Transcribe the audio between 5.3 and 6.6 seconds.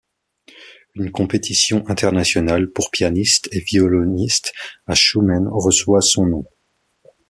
reçoit son nom.